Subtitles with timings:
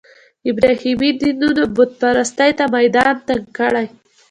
[0.51, 3.85] ابراهیمي دینونو بوت پرستۍ ته میدان تنګ کړی.